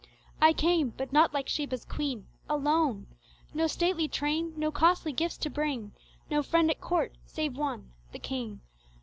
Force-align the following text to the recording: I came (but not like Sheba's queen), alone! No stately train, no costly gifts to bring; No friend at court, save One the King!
I 0.41 0.51
came 0.51 0.95
(but 0.97 1.13
not 1.13 1.31
like 1.31 1.47
Sheba's 1.47 1.85
queen), 1.85 2.25
alone! 2.49 3.05
No 3.53 3.67
stately 3.67 4.07
train, 4.07 4.51
no 4.57 4.71
costly 4.71 5.13
gifts 5.13 5.37
to 5.37 5.49
bring; 5.51 5.91
No 6.27 6.41
friend 6.41 6.71
at 6.71 6.81
court, 6.81 7.15
save 7.23 7.55
One 7.55 7.91
the 8.11 8.17
King! 8.17 8.61